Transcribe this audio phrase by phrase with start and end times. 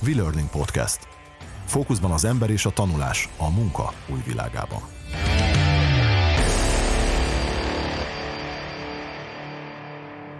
[0.00, 1.08] V-Learning Podcast.
[1.64, 4.80] Fókuszban az ember és a tanulás a munka új világában.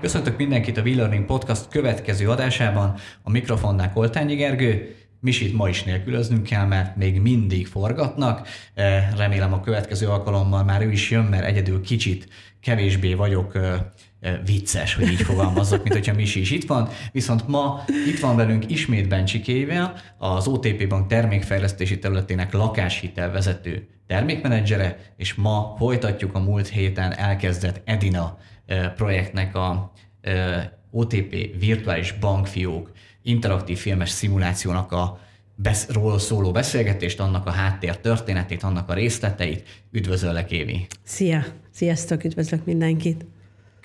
[0.00, 2.94] Köszöntök mindenkit a V-Learning Podcast következő adásában.
[3.22, 8.48] A mikrofonnál Koltányi Gergő, Misit ma is nélkülöznünk kell, mert még mindig forgatnak.
[8.74, 12.28] Eh, remélem a következő alkalommal már ő is jön, mert egyedül kicsit
[12.60, 13.80] kevésbé vagyok eh,
[14.44, 16.88] vicces, hogy így fogalmazzak, mint hogyha Misi is itt van.
[17.12, 24.98] Viszont ma itt van velünk ismét Bencsikével, az OTP Bank termékfejlesztési területének lakáshitel vezető termékmenedzsere,
[25.16, 28.38] és ma folytatjuk a múlt héten elkezdett Edina
[28.96, 29.92] projektnek a
[30.90, 32.90] OTP virtuális bankfiók
[33.22, 35.20] interaktív filmes szimulációnak a
[35.54, 39.84] besz- róla szóló beszélgetést, annak a háttér történetét, annak a részleteit.
[39.90, 40.86] Üdvözöllek, Évi!
[41.02, 41.44] Szia!
[41.70, 43.24] Sziasztok, üdvözlök mindenkit!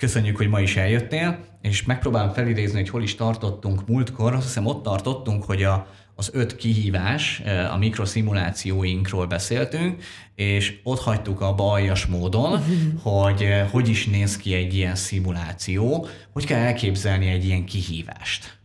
[0.02, 4.34] Köszönjük, hogy ma is eljöttél, és megpróbálom felidézni, hogy hol is tartottunk múltkor.
[4.34, 10.02] Azt hiszem ott tartottunk, hogy a, az öt kihívás, eh, a mikroszimulációinkról beszéltünk,
[10.34, 12.62] és ott hagytuk a aljas módon,
[13.02, 18.58] hogy eh, hogy is néz ki egy ilyen szimuláció, hogy kell elképzelni egy ilyen kihívást.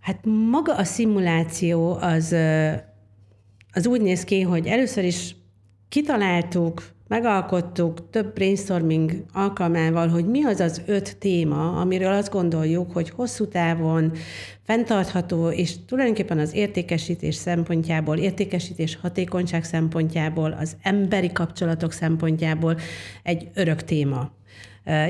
[0.00, 0.18] Hát
[0.50, 2.32] maga a szimuláció az,
[3.72, 5.36] az úgy néz ki, hogy először is
[5.88, 13.10] kitaláltuk, megalkottuk több brainstorming alkalmával, hogy mi az az öt téma, amiről azt gondoljuk, hogy
[13.10, 14.12] hosszú távon
[14.62, 22.76] fenntartható, és tulajdonképpen az értékesítés szempontjából, értékesítés hatékonyság szempontjából, az emberi kapcsolatok szempontjából
[23.22, 24.30] egy örök téma.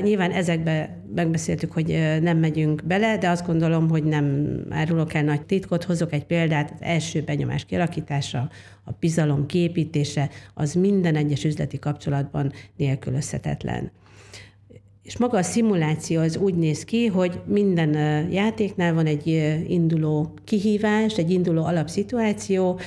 [0.01, 1.87] Nyilván ezekbe megbeszéltük, hogy
[2.21, 6.71] nem megyünk bele, de azt gondolom, hogy nem árulok el nagy titkot, hozok egy példát,
[6.73, 8.49] az első benyomás kialakítása,
[8.85, 13.91] a bizalom képítése, az minden egyes üzleti kapcsolatban nélkülözhetetlen.
[15.03, 17.93] És maga a szimuláció az úgy néz ki, hogy minden
[18.31, 19.27] játéknál van egy
[19.67, 22.79] induló kihívás, egy induló alapszituáció.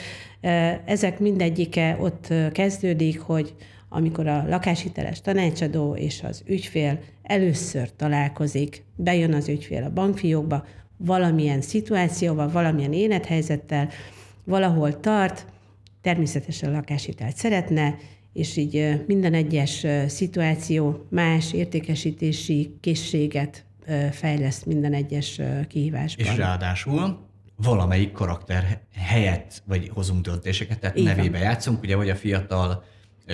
[0.84, 3.54] Ezek mindegyike ott kezdődik, hogy
[3.92, 10.64] amikor a lakáshiteles tanácsadó és az ügyfél először találkozik, bejön az ügyfél a bankfiókba,
[10.96, 13.88] valamilyen szituációval, valamilyen élethelyzettel,
[14.44, 15.46] valahol tart,
[16.00, 17.96] természetesen lakáshitelt szeretne,
[18.32, 23.64] és így minden egyes szituáció más értékesítési készséget
[24.10, 26.26] fejleszt minden egyes kihívásban.
[26.26, 31.40] És ráadásul valamelyik karakter helyett, vagy hozunk döntéseket, tehát Így nevébe van.
[31.40, 32.84] játszunk, ugye, vagy a fiatal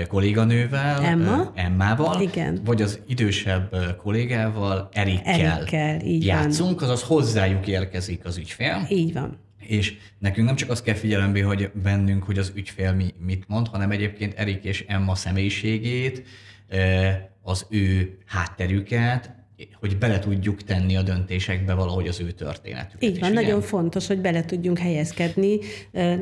[0.08, 1.52] kolléganővel, Emma.
[1.54, 2.60] Emmával, Igen.
[2.64, 6.88] vagy az idősebb kollégával, Erikkel, Erikkel így játszunk, van.
[6.90, 8.86] azaz hozzájuk érkezik az ügyfél.
[8.88, 9.38] Így van.
[9.58, 13.68] És nekünk nem csak azt kell figyelembe, hogy bennünk, hogy az ügyfél mi, mit mond,
[13.68, 16.22] hanem egyébként Erik és Emma személyiségét,
[17.42, 19.34] az ő hátterüket,
[19.80, 23.02] hogy bele tudjuk tenni a döntésekbe valahogy az ő történetüket.
[23.02, 23.60] Így van, nagyon igen?
[23.60, 25.58] fontos, hogy bele tudjunk helyezkedni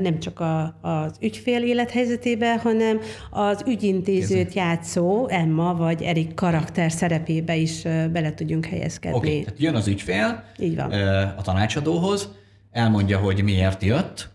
[0.00, 3.00] nem csak a, az ügyfél élethelyzetébe, hanem
[3.30, 4.66] az ügyintézőt Kézzel.
[4.66, 9.16] játszó Emma vagy Erik karakter szerepébe is bele tudjunk helyezkedni.
[9.18, 10.90] Oké, okay, tehát jön az ügyfél Így van.
[11.36, 12.28] a tanácsadóhoz,
[12.70, 14.28] elmondja, hogy miért jött,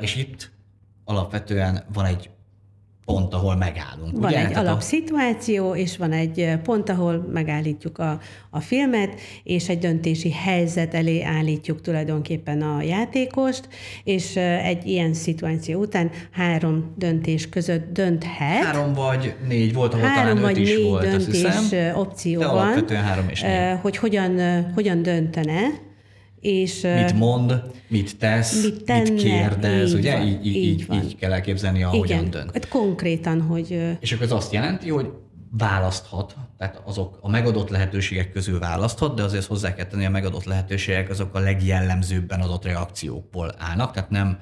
[0.00, 0.50] és itt
[1.04, 2.30] alapvetően van egy
[3.04, 4.12] pont, ahol megállunk.
[4.12, 4.46] Van ugye?
[4.46, 10.94] egy alapszituáció, és van egy pont, ahol megállítjuk a, a filmet, és egy döntési helyzet
[10.94, 13.68] elé állítjuk tulajdonképpen a játékost,
[14.04, 18.64] és egy ilyen szituáció után három döntés között dönthet.
[18.64, 22.40] Három vagy négy volt, ahol három talán vagy öt is négy volt, döntés hiszem, opció
[22.40, 23.78] de van, három és négy.
[23.82, 25.88] hogy hogyan, hogyan döntene,
[26.40, 30.16] és, mit mond, mit tesz, mit, tenne, mit kérdez, így ugye?
[30.16, 31.02] Van, így, így, így, van.
[31.02, 32.50] így kell elképzelni, ahogyan Igen, dönt.
[32.52, 33.96] Hát konkrétan, hogy...
[34.00, 35.10] És akkor ez azt jelenti, hogy
[35.50, 40.44] választhat, tehát azok a megadott lehetőségek közül választhat, de azért hozzá kell tenni, a megadott
[40.44, 44.38] lehetőségek azok a legjellemzőbben adott reakciókból állnak, tehát nem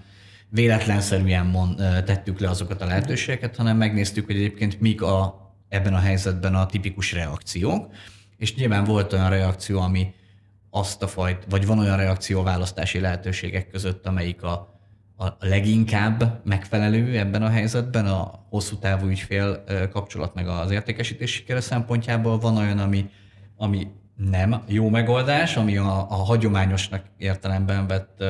[0.49, 5.99] véletlenszerűen mond, tettük le azokat a lehetőségeket, hanem megnéztük, hogy egyébként mik a, ebben a
[5.99, 7.87] helyzetben a tipikus reakciók,
[8.37, 10.15] és nyilván volt olyan reakció, ami
[10.71, 14.53] azt a fajt, vagy van olyan reakció választási lehetőségek között, amelyik a,
[15.17, 21.61] a leginkább megfelelő ebben a helyzetben, a hosszú távú ügyfél kapcsolat meg az értékesítés sikere
[21.61, 23.11] szempontjából van olyan, ami,
[23.57, 23.87] ami
[24.17, 28.25] nem jó megoldás, ami a, a hagyományosnak értelemben vett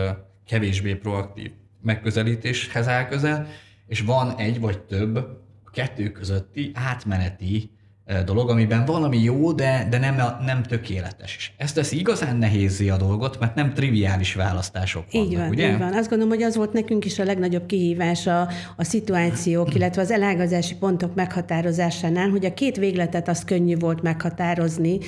[0.46, 1.50] kevésbé proaktív
[1.82, 3.46] megközelítéshez áll közel,
[3.86, 5.40] és van egy vagy több
[5.72, 7.77] kettő közötti átmeneti
[8.24, 11.36] dolog, amiben valami jó, de, de nem, nem tökéletes.
[11.36, 15.72] És ezt teszi igazán nehézé a dolgot, mert nem triviális választások vannak, Így van, ugye?
[15.72, 15.92] így van.
[15.92, 20.10] Azt gondolom, hogy az volt nekünk is a legnagyobb kihívás a, a szituációk, illetve az
[20.10, 24.98] elágazási pontok meghatározásánál, hogy a két végletet azt könnyű volt meghatározni,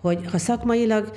[0.00, 1.12] hogy ha szakmailag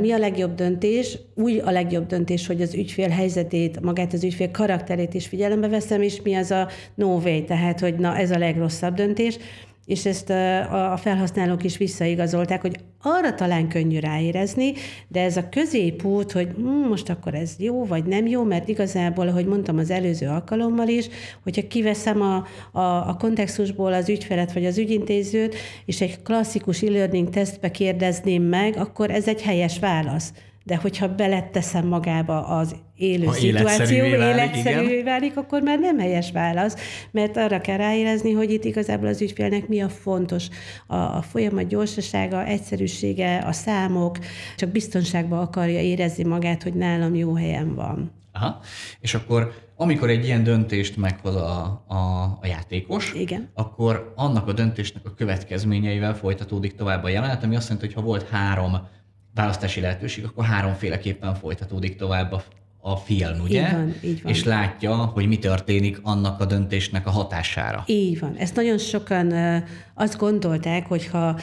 [0.00, 1.18] mi a legjobb döntés?
[1.34, 6.02] Úgy a legjobb döntés, hogy az ügyfél helyzetét, magát az ügyfél karakterét is figyelembe veszem,
[6.02, 9.38] és mi az a no way, tehát hogy na ez a legrosszabb döntés
[9.86, 10.30] és ezt
[10.70, 14.72] a felhasználók is visszaigazolták, hogy arra talán könnyű ráérezni,
[15.08, 19.28] de ez a középút, hogy hm, most akkor ez jó vagy nem jó, mert igazából,
[19.28, 21.08] ahogy mondtam az előző alkalommal is,
[21.42, 25.54] hogyha kiveszem a, a, a kontextusból az ügyfelet vagy az ügyintézőt,
[25.84, 30.32] és egy klasszikus e-learning tesztbe kérdezném meg, akkor ez egy helyes válasz
[30.66, 36.76] de hogyha beletteszem magába az élő ha szituáció, életszerűvé válik, akkor már nem helyes válasz,
[37.10, 40.48] mert arra kell ráérezni, hogy itt igazából az ügyfélnek mi a fontos.
[40.86, 44.18] A, a folyamat gyorsasága, egyszerűsége, a számok,
[44.56, 48.12] csak biztonságban akarja érezni magát, hogy nálam jó helyen van.
[48.32, 48.60] Aha.
[49.00, 51.96] És akkor amikor egy ilyen döntést meghoz a, a,
[52.40, 53.50] a játékos, Igen.
[53.54, 58.02] akkor annak a döntésnek a következményeivel folytatódik tovább a jelenet, ami azt jelenti, hogy ha
[58.02, 58.76] volt három
[59.36, 62.42] választási lehetőség, akkor háromféleképpen folytatódik tovább a,
[62.80, 63.66] a film, ugye?
[63.66, 64.32] Így van, így van.
[64.32, 67.82] És látja, hogy mi történik annak a döntésnek a hatására.
[67.86, 68.36] Így van.
[68.36, 69.32] Ezt nagyon sokan
[69.94, 71.38] azt gondolták, hogy ha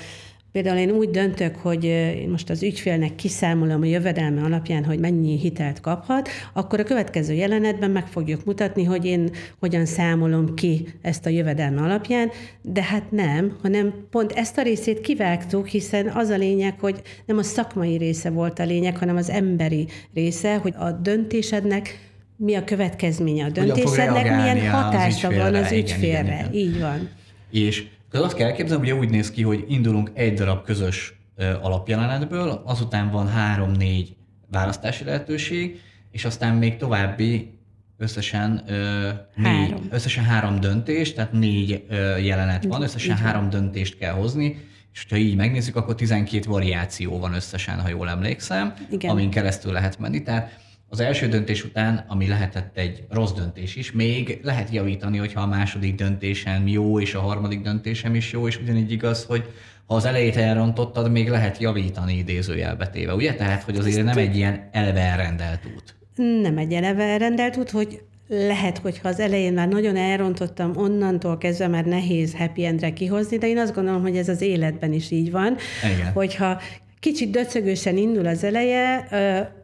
[0.54, 5.38] Például én úgy döntök, hogy én most az ügyfélnek kiszámolom a jövedelme alapján, hogy mennyi
[5.38, 11.26] hitelt kaphat, akkor a következő jelenetben meg fogjuk mutatni, hogy én hogyan számolom ki ezt
[11.26, 12.30] a jövedelme alapján,
[12.62, 17.38] de hát nem, hanem pont ezt a részét kivágtuk, hiszen az a lényeg, hogy nem
[17.38, 22.64] a szakmai része volt a lényeg, hanem az emberi része, hogy a döntésednek mi a
[22.64, 26.48] következménye a döntésednek, milyen hatása van az ügyfélre.
[26.52, 26.74] Igen, igen, igen.
[26.74, 27.10] Így van.
[27.52, 27.84] És
[28.14, 31.14] tehát azt kell elképzelni, hogy úgy néz ki, hogy indulunk egy darab közös
[31.62, 34.16] alapjelenetből, azután van három-négy
[34.52, 35.80] választási lehetőség,
[36.12, 37.60] és aztán még további
[37.98, 39.88] összesen, ö, négy, három.
[39.90, 43.50] összesen három döntés, tehát négy ö, jelenet van, összesen három van.
[43.50, 44.58] döntést kell hozni,
[44.94, 49.12] és ha így megnézzük, akkor 12 variáció van összesen, ha jól emlékszem, Igen.
[49.12, 50.24] amin keresztül lehet menni.
[50.24, 50.60] Tehát
[50.94, 55.48] az első döntés után, ami lehetett egy rossz döntés is, még lehet javítani, hogyha a
[55.48, 59.44] második döntésem jó, és a harmadik döntésem is jó, és ugyanígy igaz, hogy
[59.86, 63.34] ha az elejét elrontottad, még lehet javítani idézőjelbetéve, ugye?
[63.34, 65.96] Tehát, hogy azért nem egy ilyen eleve elrendelt út.
[66.42, 71.38] Nem egy eleve elrendelt út, hogy lehet, hogy ha az elején már nagyon elrontottam, onnantól
[71.38, 75.12] kezdve már nehéz happy endre kihozni, de én azt gondolom, hogy ez az életben is
[75.12, 75.56] így van,
[75.96, 76.12] Igen.
[76.12, 76.62] hogyha
[77.00, 79.08] kicsit döcögősen indul az eleje,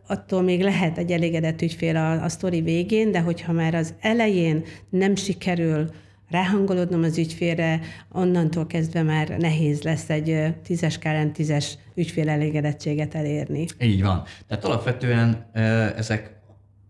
[0.10, 4.64] attól még lehet egy elégedett ügyfél a, a sztori végén, de hogyha már az elején
[4.90, 5.90] nem sikerül
[6.30, 7.80] ráhangolódnom az ügyfélre,
[8.12, 13.66] onnantól kezdve már nehéz lesz egy tízes skálán tízes ügyfél elégedettséget elérni.
[13.82, 14.24] Így van.
[14.48, 15.50] Tehát alapvetően
[15.98, 16.38] ezek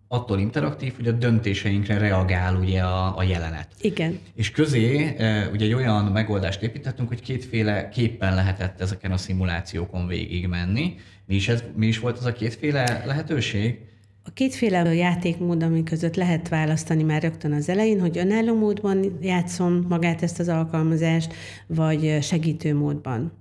[0.08, 3.68] attól interaktív, hogy a döntéseinkre reagál ugye a, a jelenet.
[3.82, 4.20] Igen.
[4.36, 5.16] És közé
[5.52, 10.96] ugye egy olyan megoldást építettünk, hogy kétféle képpen lehetett ezeken a szimulációkon végigmenni.
[11.30, 13.80] Mi is, ez, mi is volt az a kétféle lehetőség?
[14.24, 19.86] A kétféle játékmód, ami között lehet választani már rögtön az elején, hogy önálló módban játszom
[19.90, 21.34] magát ezt az alkalmazást,
[21.68, 23.32] vagy segítő módban.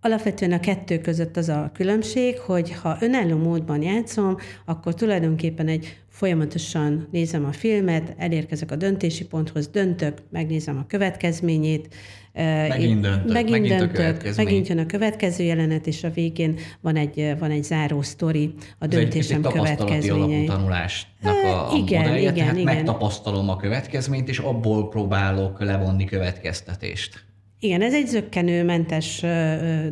[0.00, 5.98] Alapvetően a kettő között az a különbség, hogy ha önálló módban játszom, akkor tulajdonképpen egy
[6.08, 11.94] folyamatosan nézem a filmet, elérkezek a döntési ponthoz, döntök, megnézem a következményét,
[12.34, 17.34] Megint döntök, megint, megint, döntök, megint jön a következő jelenet, és a végén van egy,
[17.38, 20.44] van egy záró sztori a döntésem ez egy, következményei.
[20.44, 22.74] tanulásnak a, a igen, modellje, igen, tehát igen.
[22.74, 27.24] megtapasztalom a következményt, és abból próbálok levonni következtetést.
[27.60, 29.24] Igen, ez egy zöggenőmentes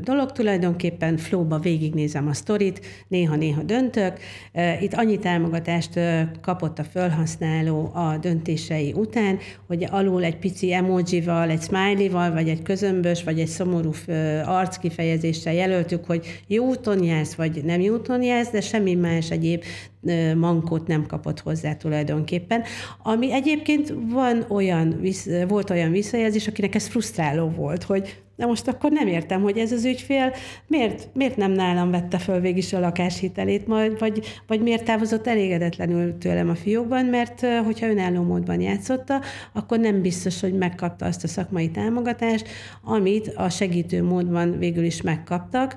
[0.01, 4.19] dolog, tulajdonképpen flóba végignézem a sztorit, néha-néha döntök.
[4.81, 6.01] Itt annyi támogatást
[6.41, 12.63] kapott a felhasználó a döntései után, hogy alul egy pici emojival, egy smiley-val, vagy egy
[12.63, 13.91] közömbös, vagy egy szomorú
[14.45, 19.63] arckifejezéssel jelöltük, hogy jó úton jársz, vagy nem jó úton jársz, de semmi más egyéb
[20.37, 22.63] mankót nem kapott hozzá tulajdonképpen.
[23.03, 25.01] Ami egyébként van olyan,
[25.49, 29.73] volt olyan visszajelzés, akinek ez frusztráló volt, hogy de most akkor nem értem, hogy ez
[29.73, 30.35] az ügyfél
[30.67, 33.67] miért, miért nem nálam vette föl végig a lakáshitelét,
[33.99, 39.21] vagy, vagy miért távozott elégedetlenül tőlem a fiókban, mert hogyha önálló módban játszotta,
[39.53, 42.49] akkor nem biztos, hogy megkapta azt a szakmai támogatást,
[42.83, 45.77] amit a segítő módban végül is megkaptak.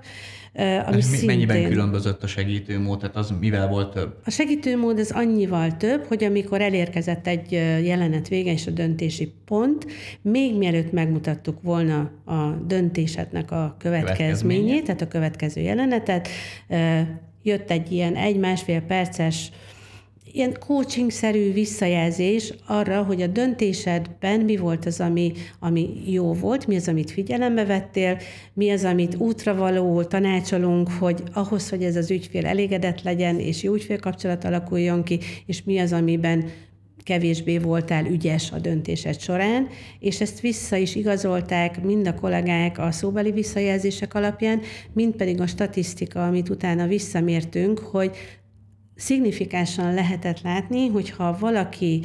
[0.58, 1.26] Ami Ez szintén...
[1.26, 4.16] Mennyiben különbözött a segítőmód, tehát az mivel volt több?
[4.26, 7.52] A segítőmód az annyival több, hogy amikor elérkezett egy
[7.84, 9.86] jelenet vége és a döntési pont,
[10.22, 16.28] még mielőtt megmutattuk volna a döntésednek a következményét, tehát a következő jelenetet.
[17.44, 19.52] Jött egy ilyen egy-másfél perces
[20.36, 26.76] ilyen coaching-szerű visszajelzés arra, hogy a döntésedben mi volt az, ami, ami jó volt, mi
[26.76, 28.18] az, amit figyelembe vettél,
[28.54, 33.74] mi az, amit útravaló tanácsolunk, hogy ahhoz, hogy ez az ügyfél elégedett legyen, és jó
[33.74, 36.50] ügyfélkapcsolat alakuljon ki, és mi az, amiben
[37.04, 39.68] kevésbé voltál ügyes a döntésed során,
[40.00, 44.62] és ezt vissza is igazolták mind a kollégák a szóbeli visszajelzések alapján,
[44.94, 48.12] mind pedig a statisztika, amit utána visszamértünk, hogy
[48.96, 52.02] szignifikánsan lehetett látni, hogyha valaki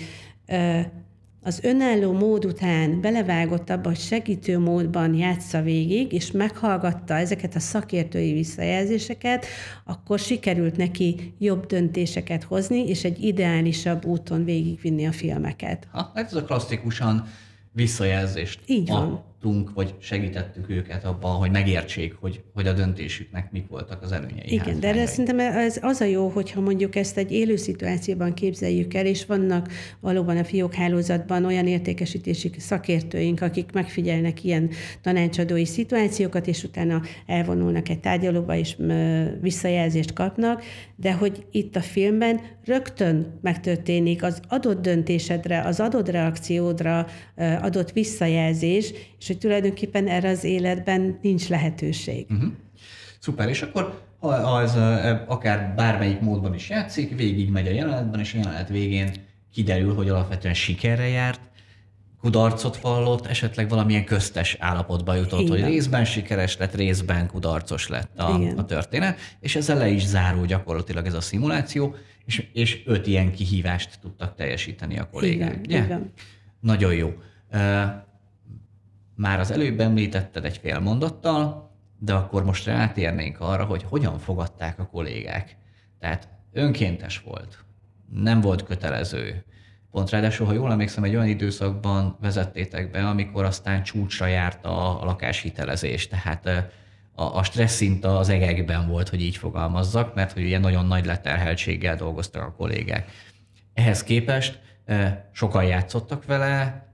[1.43, 7.61] az önálló mód után belevágott abba, hogy segítő módban játsza végig, és meghallgatta ezeket a
[7.61, 9.47] szakértői visszajelzéseket,
[9.85, 15.89] akkor sikerült neki jobb döntéseket hozni, és egy ideálisabb úton végigvinni a filmeket.
[15.93, 17.27] Ha, hát ez a klasszikusan
[17.73, 23.69] visszajelzést Így van adtunk, vagy segítettük őket abban, hogy megértsék, hogy, hogy a döntésüknek mik
[23.69, 24.53] voltak az előnyei.
[24.53, 28.95] Igen, de erre szerintem ez az a jó, hogyha mondjuk ezt egy élő szituációban képzeljük
[28.95, 29.69] el, és vannak
[30.01, 34.71] valóban a fiók hálózatban olyan értékesítési szakértőink, akik megfigyelnek ilyen
[35.03, 38.77] tanácsadói szituációkat, és utána elvonulnak egy tárgyalóba, és
[39.41, 40.63] visszajelzést kapnak,
[40.97, 47.07] de hogy itt a filmben rögtön megtörténik az adott döntésedre, az adott reakciódra
[47.61, 52.27] adott visszajelzés, és hogy tulajdonképpen erre az életben nincs lehetőség.
[52.31, 52.53] Uh-huh.
[53.19, 54.75] Szuper, és akkor ha, ha ez
[55.27, 59.11] akár bármelyik módban is játszik, végig megy a jelenetben, és a jelenet végén
[59.53, 61.41] kiderül, hogy alapvetően sikerre járt,
[62.21, 65.51] kudarcot vallott, esetleg valamilyen köztes állapotba jutott, Igen.
[65.51, 70.47] hogy részben sikeres lett, részben kudarcos lett a, a történet, és ezzel le is zárul
[70.47, 71.95] gyakorlatilag ez a szimuláció,
[72.25, 75.59] és, és öt ilyen kihívást tudtak teljesíteni a kollégák.
[75.63, 76.13] Igen, Igen.
[76.61, 77.13] Nagyon jó.
[79.21, 84.79] Már az előbb említetted egy fél mondattal, de akkor most rátérnénk arra, hogy hogyan fogadták
[84.79, 85.57] a kollégák.
[85.99, 87.59] Tehát önkéntes volt,
[88.11, 89.45] nem volt kötelező.
[89.91, 95.01] Pont ráadásul, ha jól emlékszem, egy olyan időszakban vezettétek be, amikor aztán csúcsra járt a,
[95.05, 96.09] lakáshitelezés.
[96.09, 96.47] Tehát
[97.15, 101.07] a, a stressz szint az egekben volt, hogy így fogalmazzak, mert hogy ilyen nagyon nagy
[101.07, 103.11] leterheltséggel dolgoztak a kollégák.
[103.75, 104.61] Ehhez képest
[105.33, 106.87] sokan játszottak vele,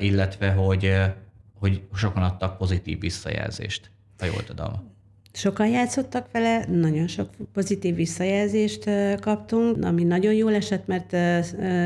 [0.00, 0.94] illetve hogy
[1.62, 4.90] hogy sokan adtak pozitív visszajelzést, ha jól tudom.
[5.32, 8.90] Sokan játszottak vele, nagyon sok pozitív visszajelzést
[9.20, 11.16] kaptunk, ami nagyon jól esett, mert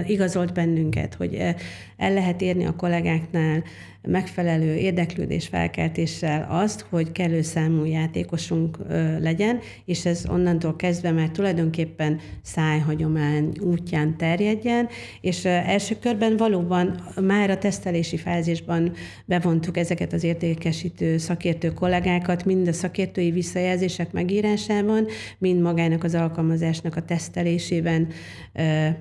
[0.09, 1.55] igazolt bennünket, hogy
[1.97, 3.63] el lehet érni a kollégáknál
[4.07, 8.79] megfelelő érdeklődés felkeltéssel azt, hogy kellő számú játékosunk
[9.21, 14.89] legyen, és ez onnantól kezdve már tulajdonképpen szájhagyomány útján terjedjen,
[15.21, 18.93] és első körben valóban már a tesztelési fázisban
[19.25, 25.07] bevontuk ezeket az értékesítő szakértő kollégákat, mind a szakértői visszajelzések megírásában,
[25.39, 28.09] mind magának az alkalmazásnak a tesztelésében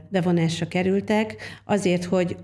[0.09, 1.35] bevonásra kerültek,
[1.65, 2.35] azért, hogy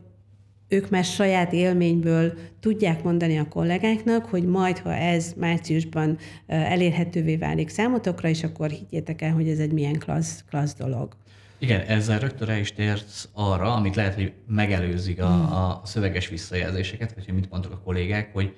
[0.71, 7.69] ők már saját élményből tudják mondani a kollégáknak, hogy majd, ha ez márciusban elérhetővé válik
[7.69, 11.15] számotokra, és akkor higgyétek el, hogy ez egy milyen klassz, klassz dolog.
[11.59, 15.53] Igen, ezzel rögtön rá is térsz arra, amit lehet, hogy megelőzik a, hmm.
[15.53, 18.53] a szöveges visszajelzéseket, vagy hogy mit mondtak a kollégák, hogy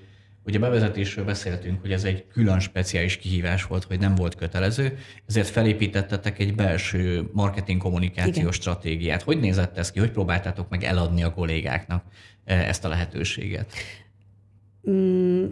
[0.46, 4.98] Ugye bevezetésről beszéltünk, hogy ez egy külön speciális kihívás volt, hogy nem volt kötelező,
[5.28, 8.52] ezért felépítettetek egy belső marketing kommunikációs Igen.
[8.52, 9.22] stratégiát.
[9.22, 10.00] Hogy nézett ez ki?
[10.00, 12.04] Hogy próbáltátok meg eladni a kollégáknak
[12.44, 13.74] eh, ezt a lehetőséget?
[14.90, 15.46] Mm,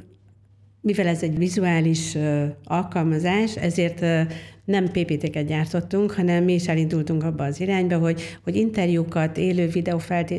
[0.82, 2.18] mivel ez egy vizuális
[2.64, 4.28] alkalmazás, ezért
[4.66, 9.98] nem PPT-ket gyártottunk, hanem mi is elindultunk abba az irányba, hogy, hogy interjúkat, élő videó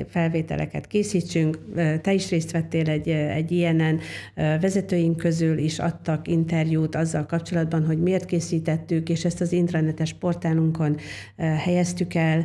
[0.09, 1.59] felvételeket készítsünk.
[2.02, 4.00] Te is részt vettél egy, egy ilyenen,
[4.35, 10.97] vezetőink közül is adtak interjút azzal kapcsolatban, hogy miért készítettük, és ezt az intranetes portálunkon
[11.37, 12.45] helyeztük el.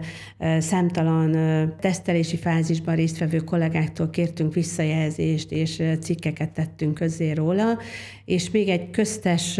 [0.60, 1.31] Számtalan
[1.79, 7.77] tesztelési fázisban résztvevő kollégáktól kértünk visszajelzést, és cikkeket tettünk közzé róla,
[8.25, 9.60] és még egy köztes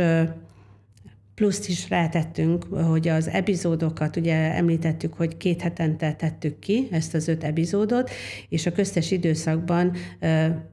[1.38, 7.28] pluszt is rátettünk, hogy az epizódokat, ugye említettük, hogy két hetente tettük ki ezt az
[7.28, 8.10] öt epizódot,
[8.50, 9.96] és a köztes időszakban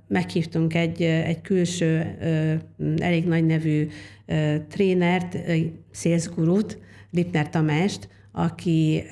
[0.09, 2.19] meghívtunk egy, egy külső,
[2.99, 3.89] elég nagy nevű
[4.69, 5.39] trénert,
[5.91, 6.79] szélszgurút,
[7.11, 9.03] Lipner Tamást, aki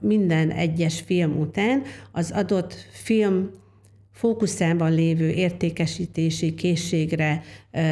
[0.00, 3.50] minden egyes film után az adott film
[4.16, 7.42] fókuszában lévő értékesítési készségre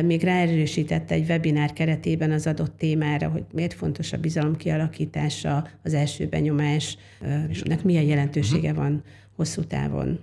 [0.05, 5.95] még ráerősítette egy webinár keretében az adott témára, hogy miért fontos a bizalom kialakítása, az
[5.95, 8.85] első benyomásnak milyen jelentősége uh-huh.
[8.85, 9.03] van
[9.37, 10.21] hosszú távon.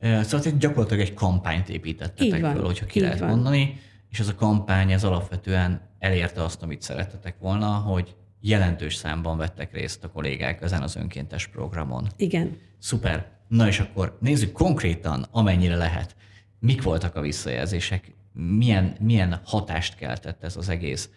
[0.00, 3.28] Szóval gyakorlatilag egy kampányt építettetek van, föl, hogyha ki így lehet van.
[3.28, 3.80] mondani,
[4.10, 9.72] és ez a kampány ez alapvetően elérte azt, amit szerettetek volna, hogy jelentős számban vettek
[9.72, 12.06] részt a kollégák ezen az önkéntes programon.
[12.16, 12.56] Igen.
[12.78, 13.32] Szuper.
[13.48, 16.16] Na és akkor nézzük konkrétan, amennyire lehet.
[16.60, 18.14] Mik voltak a visszajelzések?
[18.32, 21.10] Milyen, milyen hatást keltett ez az egész?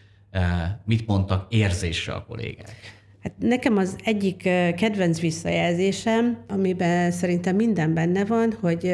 [0.86, 2.76] Mit mondtak érzésre a kollégák?
[3.20, 4.38] Hát nekem az egyik
[4.76, 8.94] kedvenc visszajelzésem, amiben szerintem minden benne van, hogy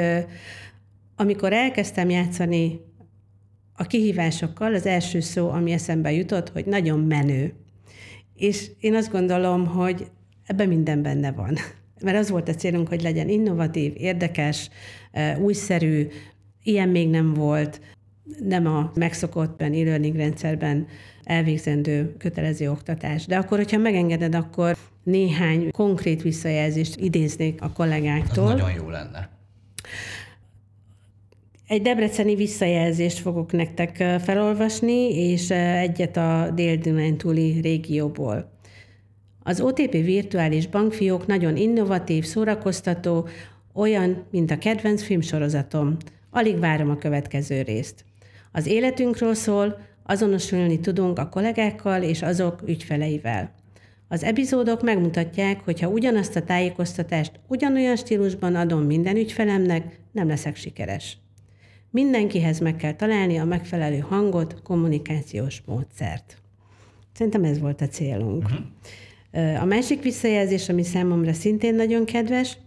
[1.16, 2.80] amikor elkezdtem játszani
[3.74, 7.54] a kihívásokkal, az első szó, ami eszembe jutott, hogy nagyon menő.
[8.36, 10.12] És én azt gondolom, hogy
[10.46, 11.58] ebben minden benne van.
[12.04, 14.70] Mert az volt a célunk, hogy legyen innovatív, érdekes,
[15.42, 16.08] újszerű,
[16.64, 17.82] ilyen még nem volt,
[18.40, 20.88] nem a megszokott e-learning rendszerben
[21.24, 23.26] elvégzendő kötelező oktatás.
[23.26, 28.48] De akkor, hogyha megengeded, akkor néhány konkrét visszajelzést idéznék a kollégáktól.
[28.48, 29.30] Az nagyon jó lenne.
[31.68, 36.80] Egy debreceni visszajelzést fogok nektek felolvasni, és egyet a dél
[37.18, 38.53] túli régióból.
[39.44, 43.28] Az OTP virtuális bankfiók nagyon innovatív, szórakoztató,
[43.74, 45.98] olyan, mint a kedvenc filmsorozatom.
[46.30, 48.06] Alig várom a következő részt.
[48.52, 53.52] Az életünkről szól, azonosulni tudunk a kollégákkal és azok ügyfeleivel.
[54.08, 60.56] Az epizódok megmutatják, hogy ha ugyanazt a tájékoztatást ugyanolyan stílusban adom minden ügyfelemnek, nem leszek
[60.56, 61.18] sikeres.
[61.90, 66.38] Mindenkihez meg kell találni a megfelelő hangot, kommunikációs módszert.
[67.14, 68.44] Szerintem ez volt a célunk.
[68.44, 68.60] Uh-huh.
[69.62, 72.58] A másik visszajelzés, ami számomra szintén nagyon kedves,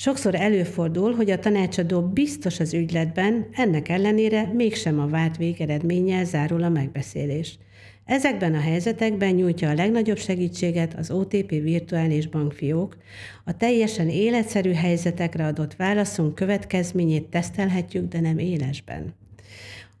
[0.00, 6.62] Sokszor előfordul, hogy a tanácsadó biztos az ügyletben, ennek ellenére mégsem a várt végeredménnyel zárul
[6.62, 7.58] a megbeszélés.
[8.04, 12.96] Ezekben a helyzetekben nyújtja a legnagyobb segítséget az OTP virtuális bankfiók.
[13.44, 19.14] A teljesen életszerű helyzetekre adott válaszunk következményét tesztelhetjük, de nem élesben.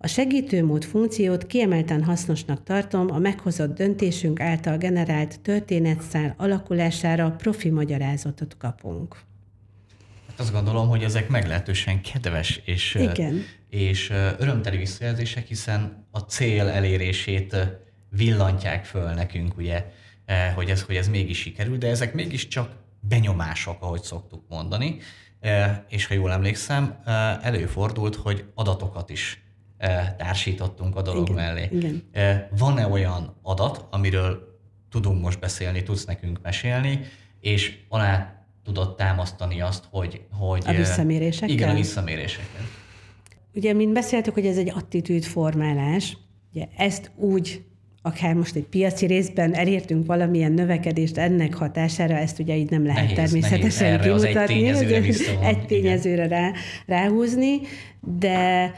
[0.00, 8.56] A segítőmód funkciót kiemelten hasznosnak tartom, a meghozott döntésünk által generált történetszál alakulására profi magyarázatot
[8.56, 9.16] kapunk.
[10.28, 13.44] Hát azt gondolom, hogy ezek meglehetősen kedves és, Igen.
[13.68, 17.56] és örömteli visszajelzések, hiszen a cél elérését
[18.10, 19.84] villantják föl nekünk, ugye,
[20.54, 22.70] hogy ez, hogy ez mégis sikerül, de ezek mégiscsak
[23.00, 24.98] benyomások, ahogy szoktuk mondani,
[25.88, 27.02] és ha jól emlékszem,
[27.42, 29.42] előfordult, hogy adatokat is
[30.16, 31.68] társítottunk a dolog igen, mellé.
[31.72, 32.02] Igen.
[32.58, 34.58] Van-e olyan adat, amiről
[34.90, 37.00] tudunk most beszélni, tudsz nekünk mesélni,
[37.40, 40.20] és alá tudod támasztani azt, hogy...
[40.38, 41.48] hogy a visszamérésekkel?
[41.48, 42.62] Igen, a visszamérésekkel.
[43.54, 46.16] Ugye, mint beszéltük, hogy ez egy attitűdformálás,
[46.52, 47.62] ugye ezt úgy
[48.02, 53.02] akár most egy piaci részben elértünk valamilyen növekedést ennek hatására, ezt ugye így nem lehet
[53.02, 56.52] nehéz, természetesen nehéz kimutatni, egy tényezőre, egy tényezőre rá,
[56.86, 57.60] ráhúzni,
[58.18, 58.72] de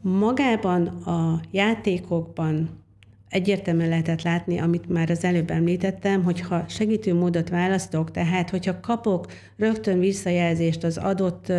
[0.00, 2.80] magában a játékokban
[3.28, 9.26] egyértelműen lehetett látni, amit már az előbb említettem, hogyha segítő módot választok, tehát hogyha kapok
[9.56, 11.52] rögtön visszajelzést az adott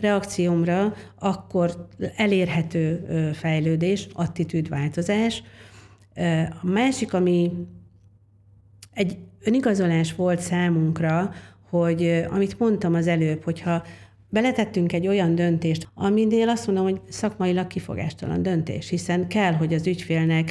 [0.00, 5.42] reakciómra, akkor elérhető ö, fejlődés, attitűdváltozás.
[6.62, 7.52] A másik, ami
[8.92, 11.32] egy önigazolás volt számunkra,
[11.70, 13.82] hogy amit mondtam az előbb, hogyha
[14.34, 19.86] beletettünk egy olyan döntést, aminél azt mondom, hogy szakmailag kifogástalan döntés, hiszen kell, hogy az
[19.86, 20.50] ügyfélnek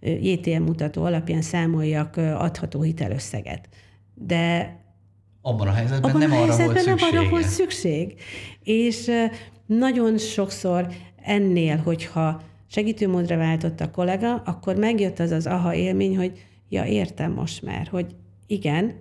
[0.00, 3.68] JTM mutató alapján számoljak adható hitelösszeget.
[4.14, 4.76] De
[5.42, 7.18] abban a helyzetben abban nem a helyzetben arra volt szükség.
[7.18, 8.14] arra volt szükség.
[8.62, 9.10] És
[9.66, 10.86] nagyon sokszor
[11.22, 17.32] ennél, hogyha segítőmódra váltott a kollega, akkor megjött az az aha élmény, hogy ja, értem
[17.32, 18.06] most már, hogy
[18.46, 18.92] igen,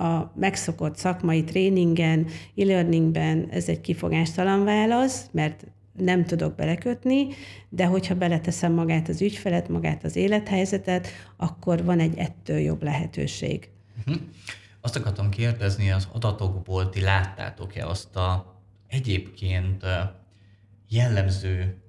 [0.00, 7.26] a megszokott szakmai tréningen, e-learningben ez egy kifogástalan válasz, mert nem tudok belekötni,
[7.68, 13.68] de hogyha beleteszem magát az ügyfelet, magát az élethelyzetet, akkor van egy ettől jobb lehetőség.
[13.98, 14.22] Uh-huh.
[14.80, 18.54] Azt akartam kérdezni, az adatokból ti láttátok-e azt a
[18.88, 19.84] egyébként
[20.88, 21.82] jellemző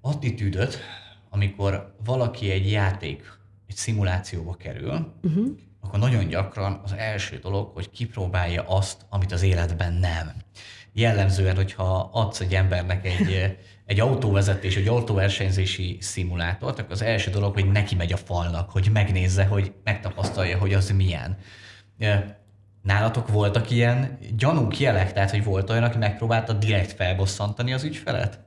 [0.00, 0.78] attitűdöt,
[1.30, 3.22] amikor valaki egy játék,
[3.66, 5.46] egy szimulációba kerül, uh-huh
[5.84, 10.32] akkor nagyon gyakran az első dolog, hogy kipróbálja azt, amit az életben nem.
[10.92, 17.54] Jellemzően, hogyha adsz egy embernek egy, egy autóvezetés, egy autóversenyzési szimulátort, akkor az első dolog,
[17.54, 21.36] hogy neki megy a falnak, hogy megnézze, hogy megtapasztalja, hogy az milyen.
[22.82, 28.40] Nálatok voltak ilyen gyanúk jelek, tehát hogy volt olyan, aki megpróbálta direkt felbosszantani az ügyfelet?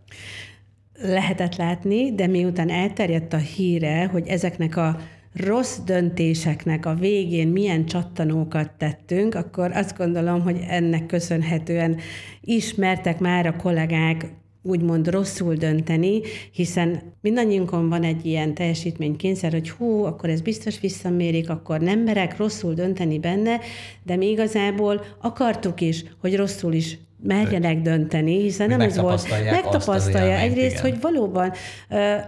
[0.93, 4.99] Lehetett látni, de miután elterjedt a híre, hogy ezeknek a
[5.45, 11.97] rossz döntéseknek a végén milyen csattanókat tettünk, akkor azt gondolom, hogy ennek köszönhetően
[12.41, 14.25] ismertek már a kollégák
[14.61, 16.21] úgymond rosszul dönteni,
[16.51, 22.37] hiszen mindannyiunkon van egy ilyen teljesítménykényszer, hogy hú, akkor ez biztos visszamérik, akkor nem merek
[22.37, 23.59] rosszul dönteni benne,
[24.03, 29.27] de mi igazából akartuk is, hogy rosszul is merjenek dönteni, hiszen nem ez volt.
[29.51, 30.91] Megtapasztalja egyrészt, igen.
[30.91, 31.51] hogy valóban,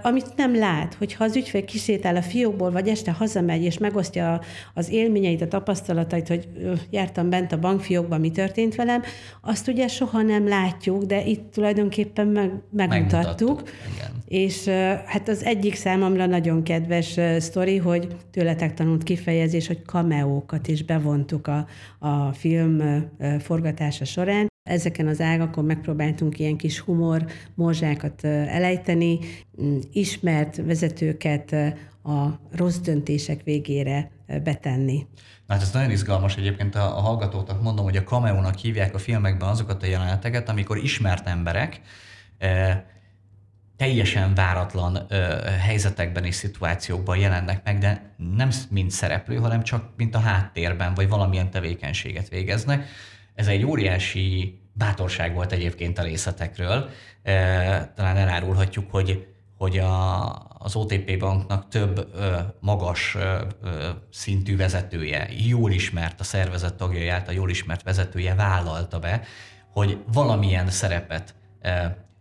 [0.01, 4.41] amit nem lát, hogyha az ügyfél kisétál a fiókból, vagy este hazamegy, és megosztja
[4.73, 6.47] az élményeit, a tapasztalatait, hogy
[6.89, 9.01] jártam bent a bankfiókban, mi történt velem,
[9.41, 13.47] azt ugye soha nem látjuk, de itt tulajdonképpen meg, megmutattuk.
[13.47, 13.61] Megmutattuk,
[13.95, 14.11] igen.
[14.27, 14.67] És
[15.05, 21.47] hát az egyik számomra nagyon kedves sztori, hogy tőletek tanult kifejezés, hogy kameókat is bevontuk
[21.47, 21.67] a,
[21.99, 22.81] a film
[23.39, 24.47] forgatása során.
[24.69, 29.19] Ezeken az ágakon megpróbáltunk ilyen kis humor morzsákat elejteni,
[29.61, 31.51] mm, ismert vezetőket
[32.03, 34.11] a rossz döntések végére
[34.43, 35.07] betenni.
[35.47, 38.97] Na hát ez nagyon izgalmas egyébként a, a hallgatóknak mondom, hogy a cameo hívják a
[38.97, 41.81] filmekben azokat a jeleneteket, amikor ismert emberek
[42.37, 42.85] e,
[43.77, 45.15] teljesen váratlan e,
[45.49, 51.09] helyzetekben és szituációkban jelennek meg, de nem mint szereplő, hanem csak mint a háttérben, vagy
[51.09, 52.87] valamilyen tevékenységet végeznek.
[53.35, 56.89] Ez egy óriási bátorság volt egyébként a részletekről.
[57.95, 65.27] Talán elárulhatjuk, hogy, hogy a, az OTP banknak több ö, magas ö, ö, szintű vezetője,
[65.47, 69.21] jól ismert a szervezet tagjai által jól ismert vezetője vállalta be,
[69.71, 71.69] hogy valamilyen szerepet ö,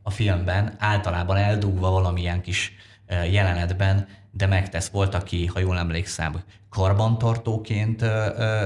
[0.03, 2.73] a filmben, általában eldugva valamilyen kis
[3.07, 4.89] ö, jelenetben, de megtesz.
[4.89, 6.33] Volt, aki, ha jól emlékszem,
[6.71, 8.05] karbantartóként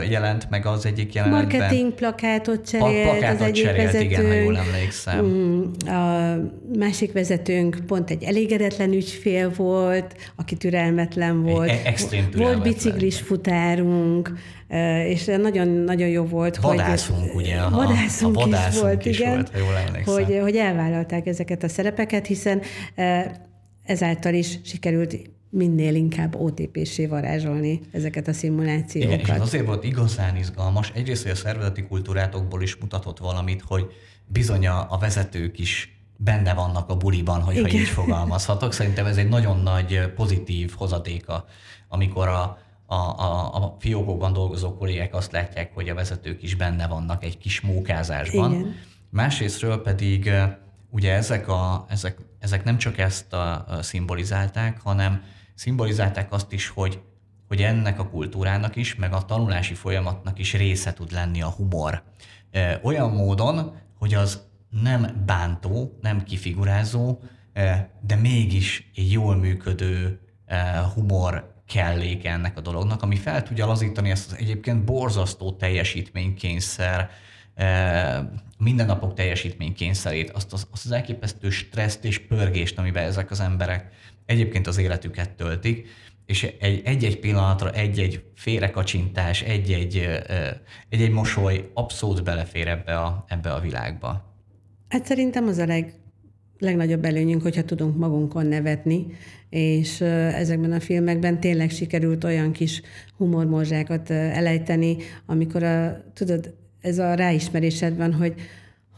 [0.08, 1.58] jelent meg az egyik jelenetben.
[1.58, 4.10] Marketing plakátot cserélt plakátot az egyik cserélt, vezetőnk.
[4.10, 5.24] igen, ha jól emlékszem.
[5.24, 6.36] Mm, A
[6.78, 11.68] másik vezetőnk pont egy elégedetlen ügyfél volt, aki türelmetlen volt.
[11.70, 12.72] Egy- extrém Volt türelmetlen.
[12.72, 14.32] biciklis futárunk,
[15.06, 17.42] és nagyon-nagyon jó volt, Vadászunk, hogy...
[17.44, 20.14] ugye, a- vadászunk, a vadászunk is volt, is igen, volt, ha jól emlékszem.
[20.14, 22.60] hogy, hogy elvállalták ezeket a szerepeket, hiszen
[23.84, 25.16] ezáltal is sikerült
[25.54, 29.12] minél inkább OTP-sé varázsolni ezeket a szimulációkat.
[29.12, 30.92] Igen, és az azért volt igazán izgalmas.
[30.94, 33.86] Egyrészt, hogy a szervezeti kultúrátokból is mutatott valamit, hogy
[34.26, 37.80] bizony a, vezetők is benne vannak a buliban, hogyha Igen.
[37.80, 38.72] így fogalmazhatok.
[38.72, 41.44] Szerintem ez egy nagyon nagy pozitív hozadéka,
[41.88, 46.86] amikor a, a, a, a fiókokban dolgozó kollégák azt látják, hogy a vezetők is benne
[46.86, 48.52] vannak egy kis mókázásban.
[48.52, 48.74] Igen.
[49.10, 50.30] Másrésztről pedig
[50.90, 55.22] ugye ezek, a, ezek, ezek nem csak ezt a, a szimbolizálták, hanem
[55.62, 57.00] szimbolizálták azt is, hogy,
[57.48, 62.02] hogy ennek a kultúrának is, meg a tanulási folyamatnak is része tud lenni a humor.
[62.82, 67.18] Olyan módon, hogy az nem bántó, nem kifigurázó,
[68.00, 70.20] de mégis egy jól működő
[70.94, 77.10] humor kellék ennek a dolognak, ami fel tudja lazítani ezt az egyébként borzasztó teljesítménykényszer,
[78.62, 83.90] mindennapok teljesítménykényszerét, azt az, azt az elképesztő stresszt és pörgést, amiben ezek az emberek
[84.26, 85.86] egyébként az életüket töltik,
[86.26, 90.08] és egy- egy-egy pillanatra, egy-egy félrekacsintás, egy-egy,
[90.88, 94.36] egy-egy mosoly abszolút belefér ebbe a, ebbe a világba.
[94.88, 95.94] Hát szerintem az a leg,
[96.58, 99.06] legnagyobb előnyünk, hogyha tudunk magunkon nevetni,
[99.50, 102.82] és ezekben a filmekben tényleg sikerült olyan kis
[103.16, 104.96] humormorzsákat elejteni,
[105.26, 108.34] amikor a, tudod, ez a ráismerésed van, hogy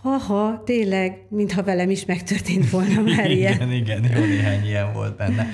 [0.03, 3.55] ha-ha, tényleg, mintha velem is megtörtént volna már ilyen.
[3.55, 5.47] Igen, igen, jó néhány ilyen volt benne.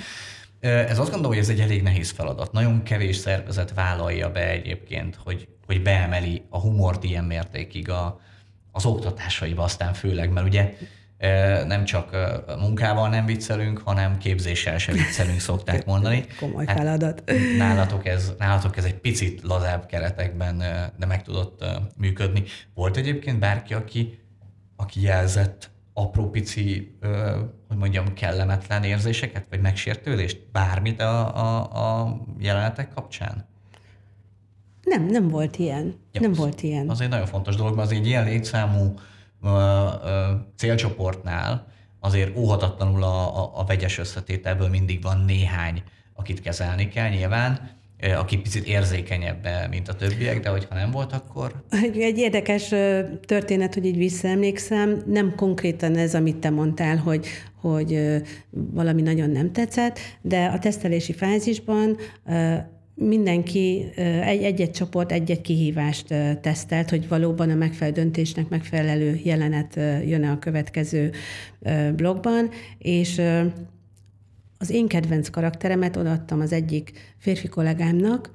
[0.61, 2.53] Ez azt gondolom, hogy ez egy elég nehéz feladat.
[2.53, 8.21] Nagyon kevés szervezet vállalja be egyébként, hogy, hogy beemeli a humort ilyen mértékig a,
[8.73, 10.75] az oktatásaiba aztán főleg, mert ugye
[11.67, 12.17] nem csak
[12.59, 16.25] munkával nem viccelünk, hanem képzéssel se viccelünk, szokták mondani.
[16.41, 17.23] Komoly feladat.
[17.59, 20.59] Nálatok ez, nálatok ez egy picit lazább keretekben,
[20.99, 21.65] de meg tudott
[21.97, 22.43] működni.
[22.75, 24.19] Volt egyébként bárki, aki,
[24.77, 26.99] aki jelzett apró pici,
[27.69, 33.49] hogy mondjam, kellemetlen érzéseket, vagy megsértődést, bármit a, a, a jelenetek kapcsán?
[34.83, 35.95] Nem, nem volt ilyen.
[36.13, 36.89] Ja, nem az- volt ilyen.
[36.89, 38.95] Az egy nagyon fontos dolog, mert az egy ilyen létszámú
[40.57, 41.67] célcsoportnál
[42.01, 45.83] azért óhatatlanul a, a, a vegyes összetételből mindig van néhány,
[46.15, 47.79] akit kezelni kell nyilván,
[48.17, 52.69] aki picit érzékenyebb, mint a többiek, de hogyha nem volt, akkor Egy érdekes
[53.27, 57.27] történet, hogy így visszaemlékszem, nem konkrétan ez, amit te mondtál, hogy,
[57.61, 61.97] hogy valami nagyon nem tetszett, de a tesztelési fázisban
[63.09, 63.91] mindenki
[64.23, 69.75] egy-egy csoport egy-egy kihívást tesztelt, hogy valóban a megfelelő döntésnek megfelelő jelenet
[70.07, 71.13] jön a következő
[71.97, 73.23] blogban, és
[74.59, 78.31] az én kedvenc karakteremet odaadtam az egyik férfi kollégámnak,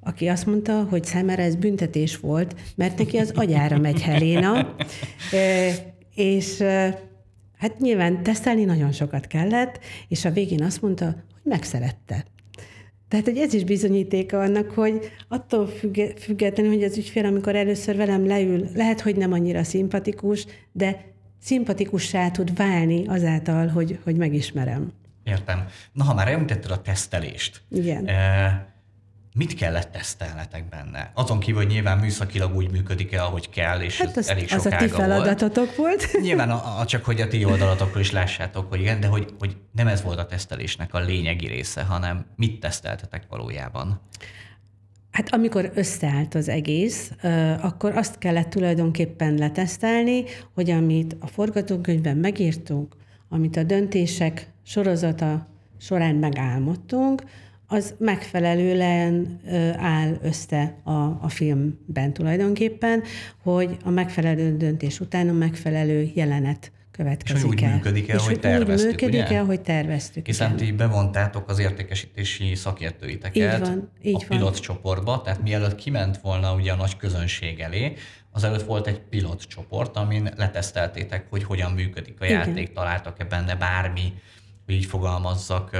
[0.00, 4.74] aki azt mondta, hogy számára ez büntetés volt, mert neki az agyára megy Helena,
[6.14, 6.62] és
[7.56, 12.24] hát nyilván tesztelni nagyon sokat kellett, és a végén azt mondta, hogy megszerette.
[13.08, 15.66] Tehát, hogy ez is bizonyítéka annak, hogy attól
[16.18, 21.04] függetlenül, hogy az ügyfél, amikor először velem leül, lehet, hogy nem annyira szimpatikus, de
[21.42, 24.92] szimpatikussá tud válni azáltal, hogy, hogy megismerem.
[25.24, 25.66] Értem.
[25.92, 27.62] Na, ha már említetted a tesztelést.
[27.70, 28.06] Igen.
[28.06, 28.74] E-
[29.36, 31.10] Mit kellett tesztelnetek benne?
[31.14, 34.66] Azon kívül, hogy nyilván műszakilag úgy működik el, ahogy kell, és hát ez elég az
[34.66, 36.10] a ti feladatotok volt.
[36.10, 36.22] volt.
[36.26, 39.56] Nyilván a, a, csak, hogy a ti oldalatokról is lássátok, hogy igen, de hogy, hogy
[39.72, 44.00] nem ez volt a tesztelésnek a lényegi része, hanem mit teszteltetek valójában?
[45.10, 47.12] Hát amikor összeállt az egész,
[47.60, 52.96] akkor azt kellett tulajdonképpen letesztelni, hogy amit a forgatókönyvben megírtunk,
[53.28, 57.22] amit a döntések sorozata során megálmodtunk,
[57.66, 59.40] az megfelelően
[59.76, 63.02] áll össze a, a filmben tulajdonképpen,
[63.42, 67.74] hogy a megfelelő döntés után a megfelelő jelenet következik és úgy el.
[67.74, 69.36] működik el, és hogy terveztük, úgy működik ugye?
[69.36, 70.26] el, hogy terveztük.
[70.26, 76.18] Hiszen ti bevontátok az értékesítési szakértőiteket így van, így a pilot csoportba, tehát mielőtt kiment
[76.20, 77.92] volna ugye a nagy közönség elé,
[78.32, 82.74] azelőtt volt egy pilot csoport, amin leteszteltétek, hogy hogyan működik a játék, Igen.
[82.74, 84.12] találtak-e benne bármi,
[84.66, 85.70] hogy így fogalmazzak,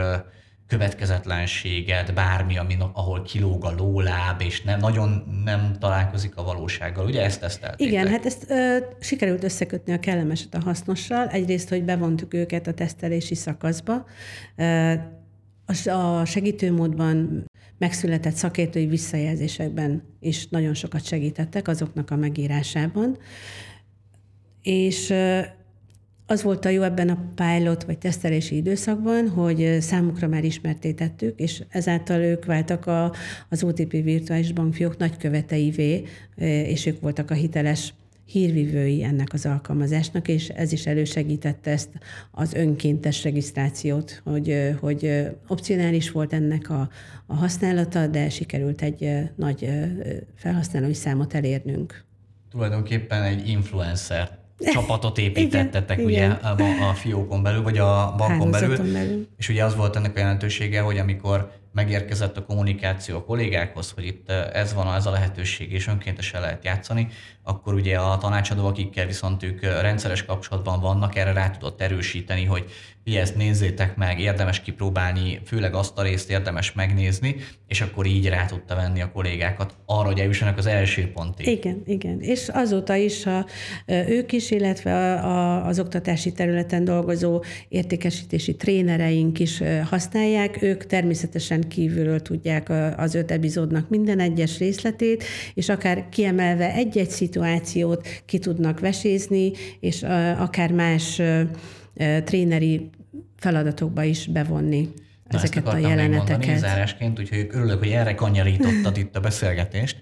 [0.67, 7.07] következetlenséget, bármi, ami, ahol kilóg a lóláb, és nem, nagyon nem találkozik a valósággal.
[7.07, 7.93] Ugye ezt teszteltétek?
[7.93, 11.29] Igen, hát ezt ö, sikerült összekötni a kellemeset a hasznossal.
[11.29, 14.07] Egyrészt, hogy bevontuk őket a tesztelési szakaszba.
[14.57, 14.93] Ö,
[15.85, 17.45] a segítőmódban
[17.79, 23.19] megszületett szakértői visszajelzésekben is nagyon sokat segítettek azoknak a megírásában.
[24.63, 25.15] És
[26.27, 31.63] az volt a jó ebben a pilot vagy tesztelési időszakban, hogy számukra már ismertétettük, és
[31.69, 33.13] ezáltal ők váltak a,
[33.49, 36.05] az OTP virtuális bankfiók nagyköveteivé,
[36.67, 41.89] és ők voltak a hiteles hírvivői ennek az alkalmazásnak, és ez is elősegítette ezt
[42.31, 46.89] az önkéntes regisztrációt, hogy, hogy opcionális volt ennek a,
[47.27, 49.69] a használata, de sikerült egy nagy
[50.35, 52.05] felhasználói számot elérnünk.
[52.51, 56.31] Tulajdonképpen egy influencer csapatot építettetek igen, ugye igen.
[56.31, 59.29] A, a fiókon belül, vagy a bankon belül, belül.
[59.37, 64.07] És ugye az volt ennek a jelentősége, hogy amikor megérkezett a kommunikáció a kollégákhoz, hogy
[64.07, 67.09] itt ez van, ez a lehetőség, és önkéntesen lehet játszani,
[67.43, 72.65] akkor ugye a tanácsadó, akikkel viszont ők rendszeres kapcsolatban vannak, erre rá tudott erősíteni, hogy
[73.05, 77.37] mi ezt nézzétek meg, érdemes kipróbálni, főleg azt a részt érdemes megnézni,
[77.67, 81.47] és akkor így rá tudta venni a kollégákat arra, hogy eljussanak az első pontig.
[81.47, 82.21] Igen, igen.
[82.21, 83.47] És azóta is a,
[83.87, 90.63] ők is, illetve a, a, az oktatási területen dolgozó értékesítési trénereink is használják.
[90.63, 95.25] Ők természetesen kívülről tudják az öt epizódnak minden egyes részletét,
[95.55, 100.03] és akár kiemelve egy-egy szituációt ki tudnak vesézni, és
[100.39, 101.23] akár más
[102.25, 102.91] tréneri
[103.37, 104.89] feladatokba is bevonni
[105.29, 106.37] Na, ezeket a jeleneteket.
[106.37, 109.97] Mondani, zárásként, úgyhogy örülök, hogy erre kanyarítottad itt a beszélgetést,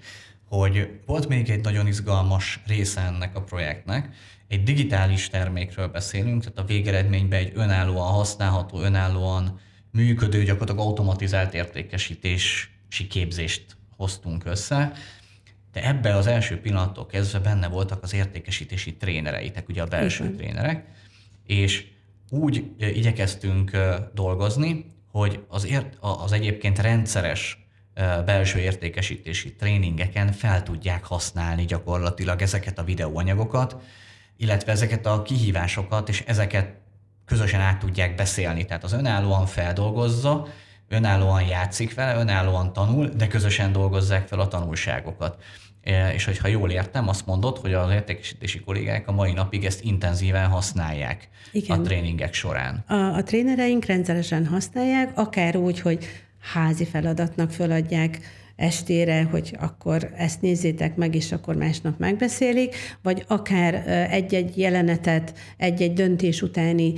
[0.49, 4.09] hogy volt még egy nagyon izgalmas része ennek a projektnek.
[4.49, 9.61] Egy digitális termékről beszélünk, tehát a végeredményben egy önállóan használható, önállóan
[9.95, 14.93] működő, gyakorlatilag automatizált értékesítési képzést hoztunk össze,
[15.73, 20.37] de ebbe az első pillanattól kezdve benne voltak az értékesítési trénereitek, ugye a belső Igen.
[20.37, 20.87] trénerek,
[21.47, 21.87] és
[22.31, 23.71] úgy igyekeztünk
[24.15, 27.67] dolgozni, hogy az, ért, az egyébként rendszeres
[28.25, 33.77] belső értékesítési tréningeken fel tudják használni gyakorlatilag ezeket a videóanyagokat,
[34.37, 36.83] illetve ezeket a kihívásokat, és ezeket
[37.25, 38.65] közösen át tudják beszélni.
[38.65, 40.47] Tehát az önállóan feldolgozza,
[40.89, 45.43] önállóan játszik vele, önállóan tanul, de közösen dolgozzák fel a tanulságokat.
[46.15, 50.49] És hogyha jól értem, azt mondod, hogy az értékesítési kollégák a mai napig ezt intenzíven
[50.49, 51.79] használják Igen.
[51.79, 52.85] a tréningek során.
[52.87, 56.07] A, a trénereink rendszeresen használják, akár úgy, hogy
[56.53, 58.19] házi feladatnak föladják
[58.57, 65.93] estére, hogy akkor ezt nézzétek meg, és akkor másnap megbeszélik, vagy akár egy-egy jelenetet, egy-egy
[65.93, 66.93] döntés utáni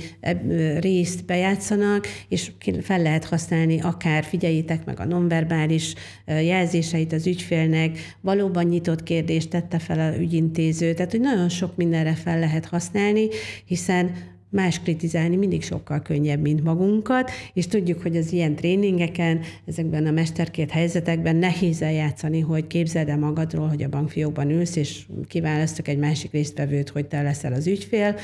[0.79, 5.93] részt bejátszanak, és fel lehet használni, akár figyeljétek meg a nonverbális
[6.25, 12.13] jelzéseit az ügyfélnek, valóban nyitott kérdést tette fel a ügyintéző, tehát hogy nagyon sok mindenre
[12.13, 13.27] fel lehet használni,
[13.65, 20.05] hiszen más kritizálni mindig sokkal könnyebb, mint magunkat, és tudjuk, hogy az ilyen tréningeken, ezekben
[20.05, 25.87] a mesterkét helyzetekben nehéz eljátszani, hogy képzeld el magadról, hogy a bankfiókban ülsz, és kiválasztok
[25.87, 28.15] egy másik résztvevőt, hogy te leszel az ügyfél.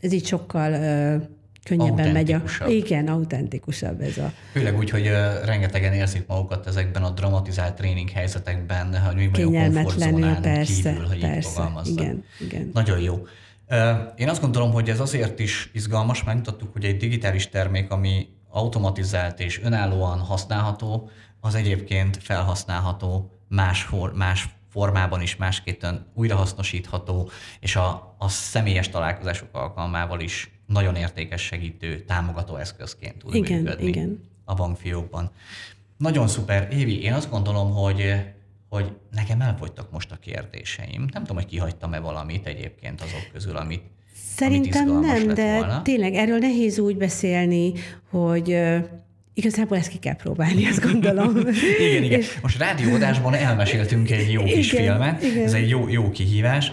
[0.00, 0.70] Ez így sokkal
[1.64, 2.42] könnyebben megy a...
[2.68, 4.32] Igen, autentikusabb ez a...
[4.52, 5.10] Főleg úgy, hogy
[5.44, 11.72] rengetegen érzik magukat ezekben a dramatizált tréning helyzetekben, hogy mi Kényelmetlenül, persze, kívül, hogy persze,
[11.84, 12.70] igen, igen.
[12.72, 13.26] Nagyon jó.
[14.16, 19.40] Én azt gondolom, hogy ez azért is izgalmas, megmutattuk, hogy egy digitális termék, ami automatizált
[19.40, 27.30] és önállóan használható, az egyébként felhasználható más, más formában is másképpen újrahasznosítható,
[27.60, 33.86] és a, a személyes találkozások alkalmával is nagyon értékes segítő, támogató eszközként tud igen, működni
[33.86, 34.20] igen.
[34.44, 35.30] a bankfiókban.
[35.96, 36.68] Nagyon szuper.
[36.72, 38.24] Évi, én azt gondolom, hogy
[38.70, 41.08] hogy nekem elfogytak most a kérdéseim.
[41.12, 43.82] Nem tudom, hogy kihagytam-e valamit egyébként azok közül, amit
[44.36, 45.82] Szerintem amit nem, de volna.
[45.82, 47.72] tényleg erről nehéz úgy beszélni,
[48.10, 48.56] hogy
[49.34, 51.36] Igazából ezt ki kell próbálni, azt gondolom.
[51.88, 52.22] igen, igen.
[52.42, 55.44] Most rádióadásban elmeséltünk egy jó kis igen, filmet, igen.
[55.44, 56.72] ez egy jó, jó kihívás.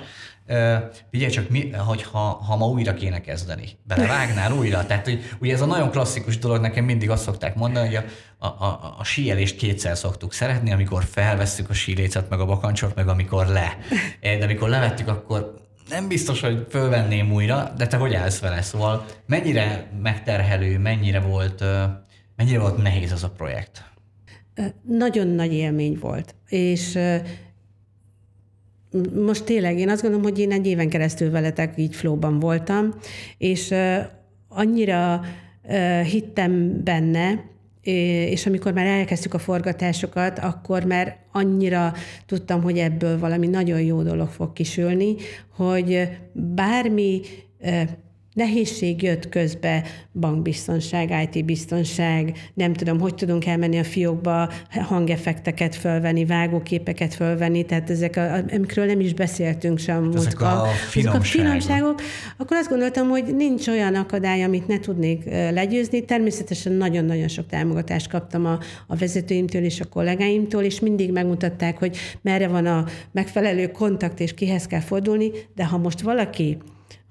[1.11, 4.85] Figyelj csak, mi, hogy ha, ha ma újra kéne kezdeni, belevágnál újra?
[4.85, 8.45] Tehát, hogy ugye ez a nagyon klasszikus dolog, nekem mindig azt szokták mondani, hogy a,
[8.45, 13.07] a, a, a síelést kétszer szoktuk szeretni, amikor felvesszük a sílécet, meg a bakancsot, meg
[13.07, 13.77] amikor le.
[14.21, 15.53] De amikor levettük, akkor
[15.89, 18.61] nem biztos, hogy fölvenném újra, de te hogy állsz vele?
[18.61, 21.63] Szóval mennyire megterhelő, mennyire volt,
[22.35, 23.83] mennyire volt nehéz az a projekt?
[24.87, 26.99] Nagyon nagy élmény volt, és
[29.25, 32.93] most tényleg én azt gondolom, hogy én egy éven keresztül veletek így flóban voltam,
[33.37, 33.73] és
[34.47, 35.21] annyira
[36.11, 37.45] hittem benne,
[38.29, 41.93] és amikor már elkezdtük a forgatásokat, akkor már annyira
[42.25, 45.15] tudtam, hogy ebből valami nagyon jó dolog fog kisülni,
[45.55, 47.21] hogy bármi
[48.37, 57.13] nehézség jött közbe, bankbiztonság, IT-biztonság, nem tudom, hogy tudunk elmenni a fiókba, hangeffekteket fölvenni, vágóképeket
[57.13, 60.11] fölvenni, tehát ezek, a, amikről nem is beszéltünk sem.
[60.15, 62.01] Ezek a, ezek a finomságok.
[62.37, 66.05] Akkor azt gondoltam, hogy nincs olyan akadály, amit ne tudnék legyőzni.
[66.05, 71.97] Természetesen nagyon-nagyon sok támogatást kaptam a, a vezetőimtől és a kollégáimtól, és mindig megmutatták, hogy
[72.21, 76.57] merre van a megfelelő kontakt, és kihez kell fordulni, de ha most valaki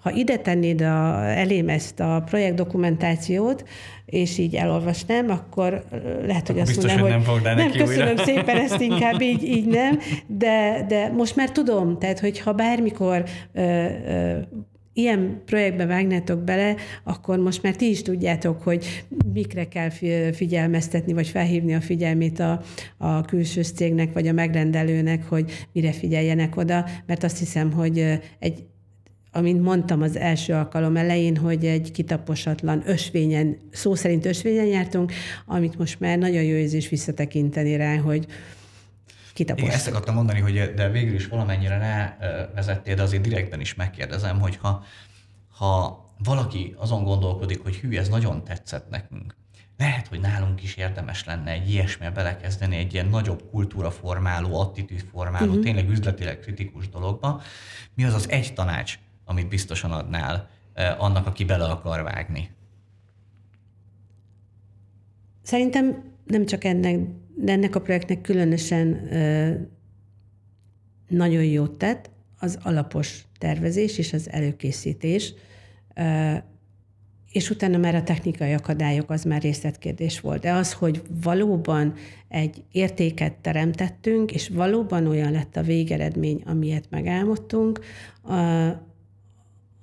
[0.06, 3.64] ha ide tennéd a, elém ezt a projektdokumentációt,
[4.04, 5.84] és így elolvasnám, akkor
[6.26, 8.24] lehet, hogy azt mondanám, hogy, nem, nem köszönöm újra.
[8.24, 13.62] szépen, ezt inkább így, így nem, de, de most már tudom, tehát hogyha bármikor ö,
[13.62, 14.38] ö,
[14.92, 19.90] ilyen projektbe vágnátok bele, akkor most már ti is tudjátok, hogy mikre kell
[20.32, 22.60] figyelmeztetni, vagy felhívni a figyelmét a,
[22.96, 28.64] a külső cégnek, vagy a megrendelőnek, hogy mire figyeljenek oda, mert azt hiszem, hogy egy
[29.36, 35.12] amint mondtam az első alkalom elején, hogy egy kitaposatlan ösvényen, szó szerint ösvényen jártunk,
[35.46, 38.26] amit most már nagyon jó érzés visszatekinteni rá, hogy
[39.32, 39.68] kitapostuk.
[39.68, 43.74] Igen, ezt akartam mondani, hogy de végül is valamennyire ne vezettél, de azért direktben is
[43.74, 44.84] megkérdezem, hogy ha,
[45.58, 49.36] ha valaki azon gondolkodik, hogy hű, ez nagyon tetszett nekünk,
[49.78, 55.62] lehet, hogy nálunk is érdemes lenne egy ilyesmibe belekezdeni, egy ilyen nagyobb kultúraformáló, attitűdformáló, uh-huh.
[55.62, 57.42] tényleg üzletileg kritikus dologba.
[57.94, 60.48] Mi az az egy tanács, amit biztosan adnál
[60.98, 62.50] annak, aki bele akar vágni?
[65.42, 66.98] Szerintem nem csak ennek,
[67.34, 69.08] de ennek a projektnek különösen
[71.08, 75.34] nagyon jót tett az alapos tervezés és az előkészítés,
[77.32, 80.40] és utána már a technikai akadályok az már részletkérdés volt.
[80.40, 81.94] De az, hogy valóban
[82.28, 87.80] egy értéket teremtettünk, és valóban olyan lett a végeredmény, amilyet megálmodtunk,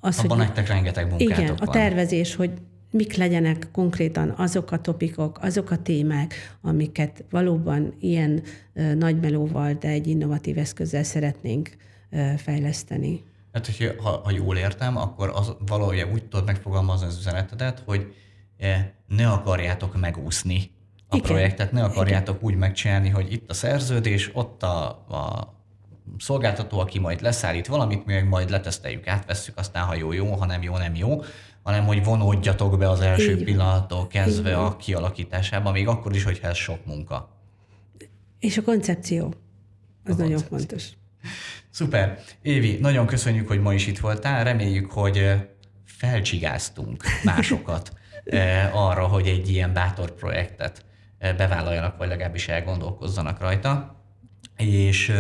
[0.06, 1.68] az, Abban hogy, nektek rengeteg munkátok Igen, van.
[1.68, 2.52] a tervezés, hogy
[2.92, 8.44] mik legyenek konkrétan azok a topikok, azok a témák, amiket valóban ilyen
[8.96, 11.70] nagy melóval, de egy innovatív eszközzel szeretnénk
[12.38, 13.24] fejleszteni.
[13.54, 18.14] Hát, hogy ha, ha jól értem, akkor az valahogy úgy tudod megfogalmazni az üzenetedet, hogy
[19.08, 20.72] ne akarjátok megúszni
[21.08, 21.28] a Igen.
[21.28, 22.48] projektet, ne akarjátok Igen.
[22.48, 25.53] úgy megcsinálni, hogy itt a szerződés, ott a, a
[26.18, 30.62] szolgáltató, aki majd leszállít valamit, mi majd leteszteljük, átvesszük, aztán ha jó, jó, ha nem
[30.62, 31.22] jó, nem jó,
[31.64, 33.44] hanem hogy vonódjatok be az első Igen.
[33.44, 34.62] pillanattól kezdve Igen.
[34.62, 37.38] a kialakításába, még akkor is, hogyha ez sok munka.
[38.40, 39.34] És a koncepció.
[40.06, 40.58] Az a nagyon koncepció.
[40.58, 40.90] fontos.
[41.70, 42.20] Szuper.
[42.42, 44.44] Évi, nagyon köszönjük, hogy ma is itt voltál.
[44.44, 45.34] Reméljük, hogy
[45.86, 47.94] felcsigáztunk másokat
[48.72, 50.86] arra, hogy egy ilyen bátor projektet
[51.20, 54.02] bevállaljanak, vagy legalábbis elgondolkozzanak rajta.
[54.58, 55.12] És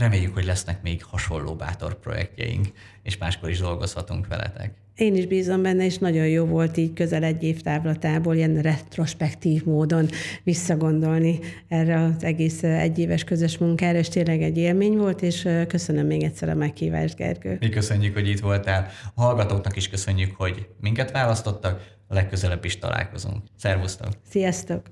[0.00, 2.66] Reméljük, hogy lesznek még hasonló bátor projektjeink,
[3.02, 4.74] és máskor is dolgozhatunk veletek.
[4.94, 9.64] én is bízom benne, és nagyon jó volt így közel egy év távlatából ilyen retrospektív
[9.64, 10.08] módon
[10.42, 11.38] visszagondolni
[11.68, 16.48] erre az egész egyéves közös munkára, és tényleg egy élmény volt, és köszönöm még egyszer
[16.48, 17.56] a meghívást, Gergő.
[17.60, 18.88] Mi köszönjük, hogy itt voltál.
[19.14, 21.98] A hallgatóknak is köszönjük, hogy minket választottak.
[22.08, 23.42] A legközelebb is találkozunk.
[23.56, 24.08] Szervusztok!
[24.30, 24.82] Sziasztok!